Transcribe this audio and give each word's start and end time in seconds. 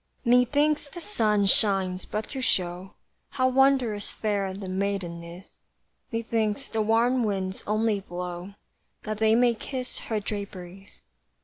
Methinks 0.25 0.89
the 0.89 0.99
sun 0.99 1.45
shines 1.45 2.05
but 2.05 2.27
to 2.29 2.41
show 2.41 2.95
How 3.29 3.47
wondrous 3.47 4.11
fair 4.11 4.51
the 4.51 4.67
maiden 4.67 5.23
is; 5.23 5.59
Methinks 6.11 6.69
the 6.69 6.81
warm 6.81 7.23
winds 7.23 7.63
only 7.67 7.99
blow 7.99 8.55
That 9.03 9.19
they 9.19 9.35
may 9.35 9.53
kiss 9.53 9.99
her 9.99 10.19
draperies. 10.19 11.01